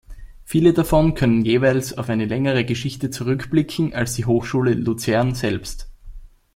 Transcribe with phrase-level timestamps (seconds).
[0.45, 5.89] Viele davon können jeweils auf eine längere Geschichte zurückblicken als die Hochschule Luzern selbst.